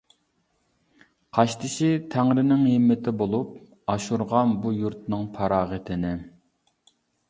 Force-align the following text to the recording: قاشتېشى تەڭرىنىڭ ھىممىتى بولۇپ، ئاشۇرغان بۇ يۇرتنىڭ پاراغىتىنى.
قاشتېشى 1.39 1.91
تەڭرىنىڭ 2.15 2.65
ھىممىتى 2.71 3.15
بولۇپ، 3.21 3.55
ئاشۇرغان 3.95 4.59
بۇ 4.67 4.77
يۇرتنىڭ 4.83 5.33
پاراغىتىنى. 5.41 6.21